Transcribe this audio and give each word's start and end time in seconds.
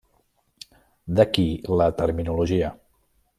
D'aquí 1.19 1.45
la 1.81 1.91
terminologia. 2.01 2.73